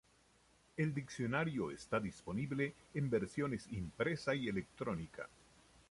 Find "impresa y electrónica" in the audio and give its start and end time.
3.71-5.29